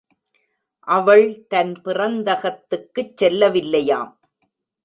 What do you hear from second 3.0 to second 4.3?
செல்லவில்லையாம்!